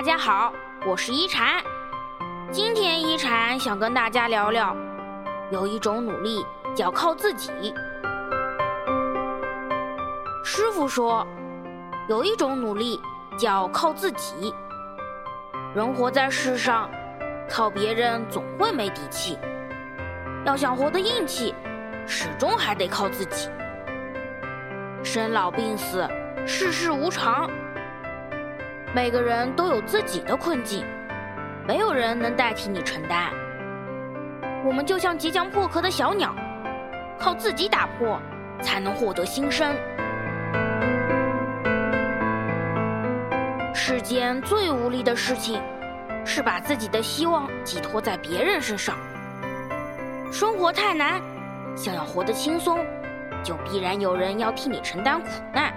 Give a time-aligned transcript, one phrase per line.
[0.00, 0.50] 大家好，
[0.86, 1.62] 我是一禅。
[2.50, 4.74] 今天一禅想跟大家聊聊，
[5.50, 6.42] 有一种努力
[6.74, 7.50] 叫靠自己。
[10.42, 11.26] 师傅说，
[12.08, 12.98] 有一种努力
[13.36, 14.54] 叫靠自己。
[15.74, 16.90] 人活在世上，
[17.46, 19.38] 靠别人总会没底气。
[20.46, 21.54] 要想活得硬气，
[22.06, 23.50] 始终还得靠自己。
[25.04, 26.08] 生老病死，
[26.46, 27.50] 世事无常。
[28.92, 30.84] 每个人都有自己的困境，
[31.64, 33.30] 没有人能代替你承担。
[34.64, 36.34] 我们就像即将破壳的小鸟，
[37.16, 38.20] 靠自己打破，
[38.60, 39.76] 才能获得新生。
[43.72, 45.62] 世间最无力的事情，
[46.24, 48.96] 是把自己的希望寄托在别人身上。
[50.32, 51.22] 生活太难，
[51.76, 52.84] 想要活得轻松，
[53.44, 55.72] 就必然有人要替你承担苦难。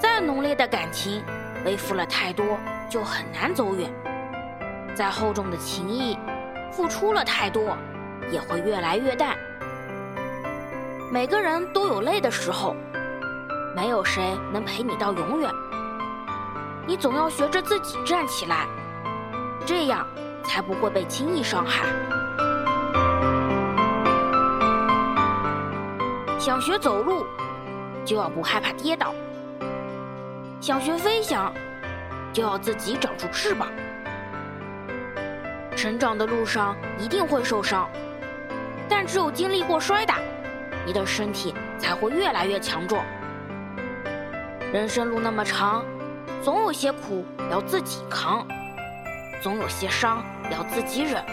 [0.00, 1.22] 再浓烈的感情。
[1.66, 2.46] 背负了太多，
[2.88, 3.90] 就很难走远；
[4.94, 6.16] 再厚重的情谊，
[6.70, 7.76] 付出了太多，
[8.30, 9.36] 也会越来越淡。
[11.10, 12.76] 每个人都有累的时候，
[13.74, 15.50] 没有谁能陪你到永远。
[16.86, 18.64] 你总要学着自己站起来，
[19.66, 20.06] 这样
[20.44, 21.84] 才不会被轻易伤害。
[26.38, 27.26] 想学走路，
[28.04, 29.12] 就要不害怕跌倒。
[30.66, 31.54] 想学飞翔，
[32.32, 33.70] 就要自己长出翅膀。
[35.76, 37.88] 成长的路上一定会受伤，
[38.88, 40.18] 但只有经历过摔打，
[40.84, 43.04] 你的身体才会越来越强壮。
[44.72, 45.84] 人生路那么长，
[46.42, 48.44] 总有些苦要自己扛，
[49.40, 51.24] 总有些伤要自己忍。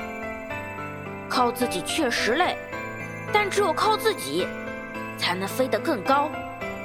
[1.27, 2.55] 靠自己确实累，
[3.33, 4.47] 但只有靠自己，
[5.17, 6.29] 才能飞得更高，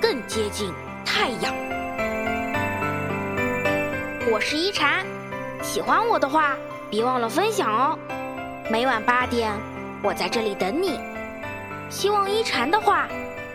[0.01, 0.73] 更接近
[1.05, 1.55] 太阳。
[4.31, 5.07] 我是一禅，
[5.63, 6.55] 喜欢我的话，
[6.91, 7.99] 别忘了分享哦。
[8.71, 9.51] 每晚八点，
[10.03, 11.01] 我在这里等你。
[11.89, 13.09] 希望一禅的话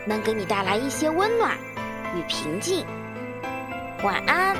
[0.03, 1.55] 能给你带来一些温暖
[2.15, 2.83] 与平静。
[4.03, 4.55] 晚安。